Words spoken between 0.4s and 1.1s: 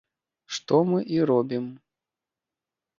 Што мы